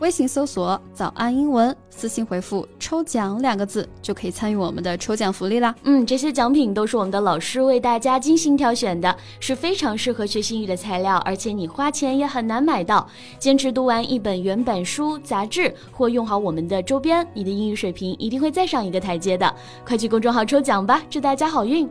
[0.00, 5.74] 微信搜索“早安英文”，私信回复“抽奖”两个字，就可以参与我们的抽奖福利啦。
[5.84, 13.08] 嗯，这些奖品都是我们的老师为大家精心挑选的，是非常适合学英语的材料，而且你花钱也很难买到。
[13.38, 19.54] 坚持读完一本原版书、杂志，或用好我们的周边，你的英语水平一定会再上一个台阶的。
[19.86, 21.88] 快去公众号抽奖吧，祝大家好运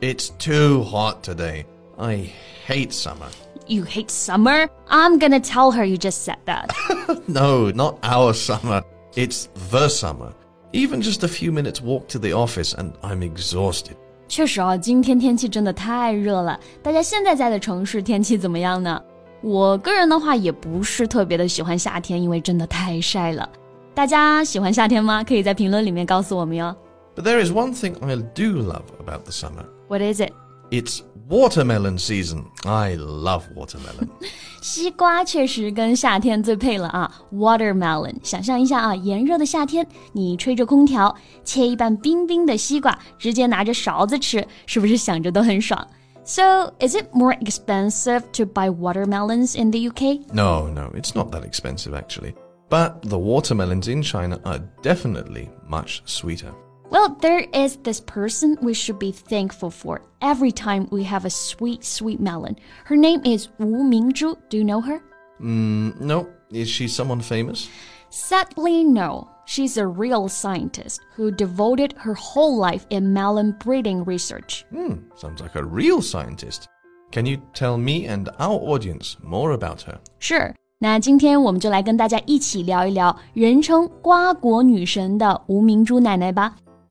[0.00, 1.64] ！It's too hot today.
[1.97, 2.31] I
[2.65, 3.27] hate summer.
[3.67, 4.67] You hate summer?
[4.89, 6.71] I'm gonna tell her you just said that.
[7.27, 8.83] no, not our summer.
[9.15, 10.33] It's the summer.
[10.71, 13.95] Even just a few minutes walk to the office and I'm exhausted.
[14.27, 16.59] 确实啊，今天天气真的太热了。
[16.83, 19.01] 大家现在在的城市天气怎么样呢？
[19.41, 23.49] 我个人的话也不是特别的喜欢夏天，因为真的太晒了。
[23.95, 25.23] 大家喜欢夏天吗？
[25.23, 26.75] 可以在评论里面告诉我们哟。
[27.15, 29.65] But there is one thing I do love about the summer.
[29.87, 30.31] What is it?
[30.69, 32.45] It's watermelon season.
[32.63, 34.09] I love watermelon.
[34.61, 37.11] 西瓜确实跟夏天最配了啊！
[37.33, 45.87] Watermelon，想象一下啊，炎热的夏天，你吹着空调，切一半冰冰的西瓜，直接拿着勺子吃，是不是想着都很爽？
[46.25, 50.19] So, is it more expensive to buy watermelons in the UK?
[50.31, 52.33] No, no, it's not that expensive actually.
[52.69, 56.53] But the watermelons in China are definitely much sweeter.
[56.89, 61.29] Well, there is this person we should be thankful for every time we have a
[61.29, 62.57] sweet, sweet melon.
[62.85, 64.35] Her name is Wu Mingzhu.
[64.49, 65.01] Do you know her?
[65.39, 66.27] Mm, no.
[66.51, 67.69] Is she someone famous?
[68.09, 69.29] Sadly, no.
[69.45, 74.65] She's a real scientist who devoted her whole life in melon breeding research.
[74.71, 76.67] Hmm, sounds like a real scientist.
[77.11, 79.99] Can you tell me and our audience more about her?
[80.19, 80.53] Sure.
[80.81, 86.55] 那今天我们就来跟大家一起聊一聊人称“瓜果女神”的吴明珠奶奶吧。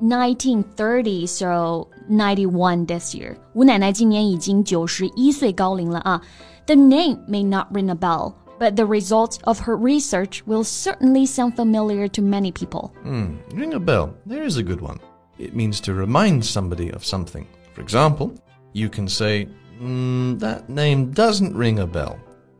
[0.00, 3.36] 1930, so 91 this year.
[3.54, 6.22] 吴奶奶今年已经九十一岁高龄了啊。
[6.66, 11.54] The name may not ring a bell, but the results of her research will certainly sound
[11.54, 12.90] familiar to many people.
[13.04, 14.10] Mm, ring a bell.
[14.26, 14.98] There is a good one.
[15.38, 17.46] It means to remind somebody of something.
[17.74, 18.32] For example,
[18.72, 19.48] you can say,
[19.82, 22.16] mm, that name doesn't ring a bell,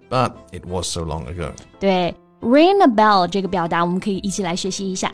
[0.09, 1.53] but it was so long ago.
[1.79, 5.13] 对，ring a bell 这个表达，我们可以一起来学习一下。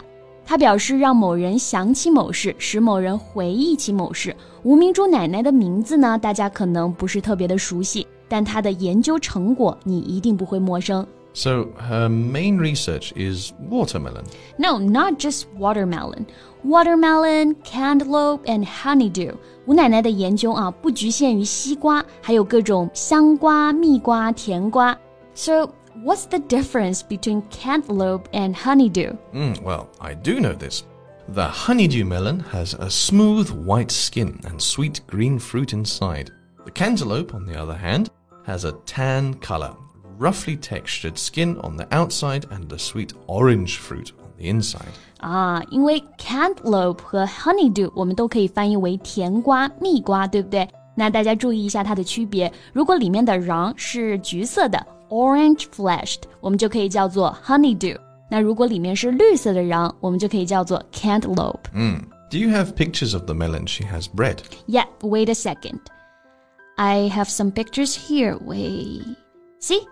[0.51, 4.35] 它表示让某人想起某事，使某人回忆起某事。
[4.63, 11.07] 吴明珠奶奶的名字呢，大家可能不是特别的熟悉，但她的研究成果你一定不会陌生。
[11.33, 14.25] So her main research is watermelon.
[14.57, 16.25] No, not just watermelon.
[16.65, 19.35] Watermelon, cantaloupe, and honeydew.
[19.65, 24.97] 吴奶奶的研究啊，不局限于西瓜，还有各种香瓜、蜜瓜、甜瓜。
[25.33, 25.69] So
[26.02, 29.16] What's the difference between cantaloupe and honeydew?
[29.32, 30.84] Mm, well, I do know this.
[31.28, 36.30] The honeydew melon has a smooth white skin and sweet green fruit inside.
[36.64, 38.10] The cantaloupe, on the other hand,
[38.44, 39.74] has a tan color,
[40.18, 44.92] roughly textured skin on the outside and a sweet orange fruit on the inside.
[45.20, 50.68] 啊，因为 cantaloupe 和 honeydew 我们都可以翻译为甜瓜、蜜瓜，对不对？
[50.94, 52.52] 那大家注意一下它的区别。
[52.72, 54.78] 如果里面的瓤是橘色的
[55.10, 57.96] orange fleshed，我们就可以叫做 honeydew。
[58.30, 61.60] 那如果里面是绿色的瓤，我们就可以叫做 cantaloupe。
[61.72, 62.00] 嗯，
[62.30, 64.38] Do you have pictures of the melon she has bred?
[64.66, 65.78] Yeah, wait a second.
[66.76, 68.36] I have some pictures here.
[68.44, 69.04] Wait.
[69.60, 69.86] See?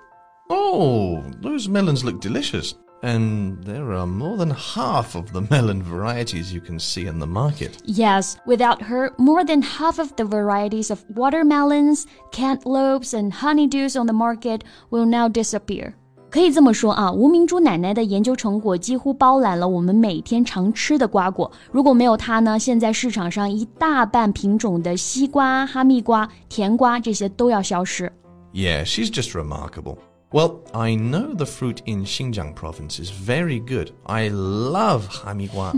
[0.50, 2.74] Oh, those melons look delicious.
[3.01, 7.25] And there are more than half of the melon varieties you can see in the
[7.25, 7.77] market.
[7.85, 14.05] Yes, without her, more than half of the varieties of watermelons, cantaloupes, and honeydews on
[14.05, 15.93] the market will now disappear.
[16.29, 21.49] 可以这么说啊，吴明珠奶奶的研究成果几乎包揽了我们每天常吃的瓜果。
[21.71, 28.11] 如果没有它呢，现在市场上一大半品种的西瓜、哈密瓜、甜瓜这些都要消失。
[28.53, 29.97] Yeah, she's just remarkable.
[30.30, 33.92] Well, I know the fruit in Xinjiang province is very good.
[34.02, 35.72] I love 哈密瓜。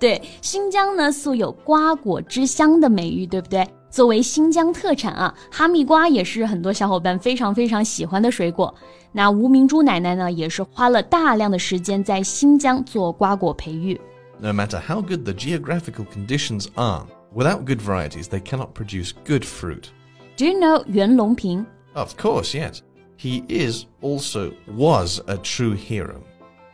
[0.00, 3.64] 对，新疆呢素有瓜果之乡的美誉，对不对？
[3.90, 8.74] 作为新疆特产啊，哈密瓜也是很多小伙伴非常非常喜欢的水果。
[9.12, 14.00] 那吴明珠奶奶呢，也是花了大量的时间在新疆做瓜果培育。
[14.40, 19.90] No matter how good the geographical conditions are, without good varieties, they cannot produce good fruit.
[20.36, 21.66] Do you know Yuan Longping?
[21.94, 22.80] Of course, yes.
[23.18, 26.16] He is also was a true hero.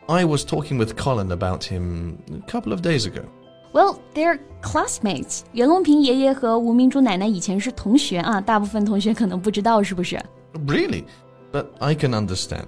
[0.07, 3.21] I was talking with Colin about him a couple of days ago.
[3.71, 5.41] Well, they're classmates.
[5.51, 10.19] 袁隆平爷爷和吴明珠奶奶以前是同学啊，大部分同学可能不知道，是不是？
[10.65, 11.03] Really?
[11.51, 12.65] But I can understand.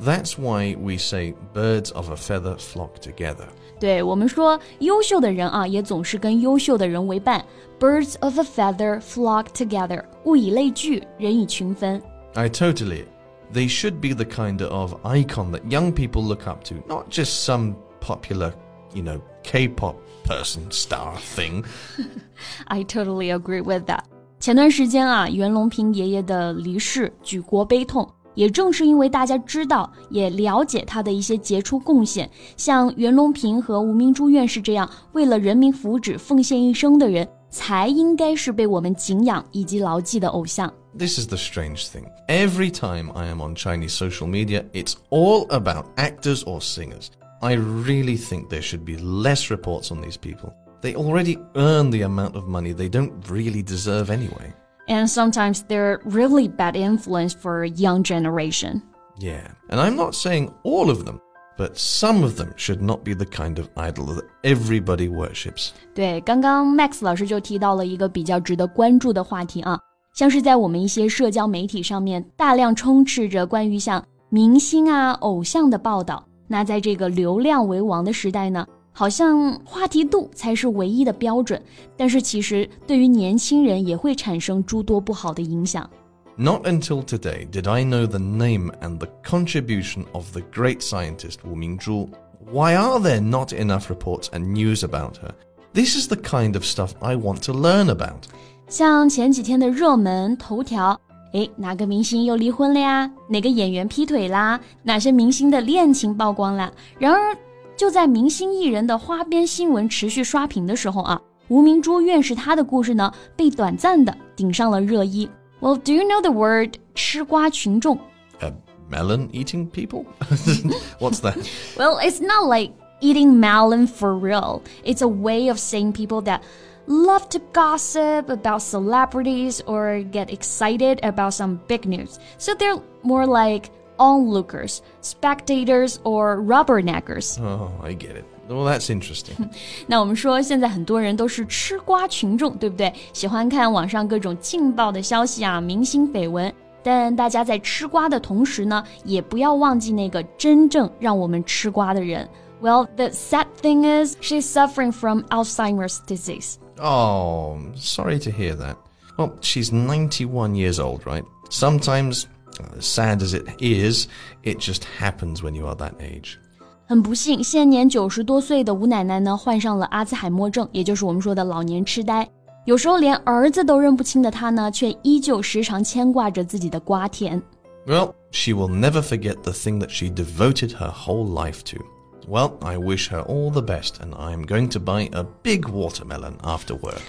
[0.00, 3.48] That's why we say birds of a feather flock together.
[3.80, 7.44] 对我们说，优秀的人啊，也总是跟优秀的人为伴。
[7.80, 12.00] Birds of a feather flock together，物以类聚，人以群分。
[12.34, 13.06] I totally.
[13.52, 17.44] They should be the kind of icon that young people look up to, not just
[17.44, 18.52] some popular,
[18.94, 21.64] you know, K-pop person star thing.
[22.66, 24.00] I totally agree with that.
[24.40, 28.08] 前段时间啊，袁隆平爷爷的离世，举国悲痛。
[28.34, 40.72] 也正是因为大家知道，也了解他的一些杰出贡献，像袁隆平和吴明珠院士这样为了人民福祉奉献一生的人，才应该是被我们敬仰以及牢记的偶像。
[40.94, 42.10] This is the strange thing.
[42.28, 47.10] Every time I am on Chinese social media, it's all about actors or singers.
[47.42, 50.54] I really think there should be less reports on these people.
[50.80, 54.54] They already earn the amount of money they don't really deserve anyway.
[54.86, 58.82] And sometimes they're really bad influence for a young generation.
[59.18, 61.20] Yeah, and I'm not saying all of them,
[61.56, 65.72] but some of them should not be the kind of idol that everybody worships.
[65.94, 69.78] 对，刚刚 Max 老师就提到了一个比较值得关注的话题啊，
[70.18, 76.24] 像是在我们一些社交媒体上面，大量充斥着关于像明星啊、偶像的报道。
[76.46, 81.60] 那在这个流量为王的时代呢，好像话题度才是唯一的标准，
[81.96, 85.88] 但是其实对于年轻人也会产生诸多不好的影响。
[86.36, 91.38] Not until today did I know the name and the contribution of the great scientist
[91.44, 92.08] Wu Mingzhu.
[92.52, 95.32] Why are there not enough reports and news about her?
[95.72, 98.26] This is the kind of stuff I want to learn about.
[98.68, 100.98] 像前几天的热门头条，
[101.32, 103.10] 诶，哪个明星又离婚了呀？
[103.28, 104.58] 哪个演员劈腿啦？
[104.82, 106.70] 哪些明星的恋情曝光啦？
[106.98, 107.36] 然而，
[107.76, 115.28] 就在明星艺人的花边新闻持续刷屏的时候啊，吴明珠院士她的故事呢，被短暂的顶上了热议。
[115.60, 117.98] Well, do you know the word 吃瓜群众？
[118.40, 118.52] Uh,
[118.90, 120.04] melon eating people?
[121.00, 121.36] What's that?
[121.76, 124.60] Well, it's not like eating melon for real.
[124.84, 126.40] It's a way of saying people that
[126.88, 132.18] love to gossip about celebrities or get excited about some big news.
[132.38, 137.40] So they're more like onlookers, spectators, or rubberneckers.
[137.40, 138.24] Oh, I get it.
[138.48, 139.48] Well, that's interesting.
[139.86, 142.92] 那我们说，现在很多人都是吃瓜群众，对不对？
[143.14, 146.52] 喜欢看网上各种劲爆的消息啊，明星绯闻。
[146.82, 152.28] 但大家在吃瓜的同时呢，也不要忘记那个真正让我们吃瓜的人。
[152.60, 156.56] Well, the sad thing is, she's suffering from Alzheimer's disease.
[156.78, 158.76] Oh, sorry to hear that.
[159.16, 161.24] Well, she's 91 years old, right?
[161.50, 162.24] Sometimes,
[162.58, 164.08] uh, as sad as it is,
[164.42, 166.38] it just happens when you are that age.
[166.86, 172.28] 很不幸，现年九十多岁的吴奶奶呢，患上了阿兹海默症，也就是我们说的老年痴呆。
[172.66, 177.40] 有时候连儿子都认不清的她呢，却依旧时常牵挂着自己的瓜田。
[177.86, 181.84] Well, she will never forget the thing that she devoted her whole life to.
[182.28, 186.38] Well, I wish her all the best, and I'm going to buy a big watermelon
[186.42, 187.02] after work.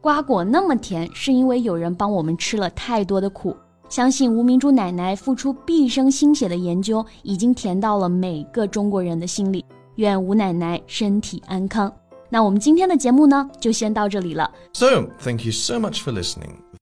[0.00, 3.56] 瓜果那么甜，是因为有人帮我们吃了太多的苦。
[3.90, 9.64] 相信吴明珠奶奶付出毕生心血的研究，已经甜到了每个中国人的心里。
[9.96, 11.92] 愿吴奶奶身体安康。
[12.30, 14.50] 那我们今天的节目呢，就先到这里了。
[14.72, 16.67] So, thank you so much for listening.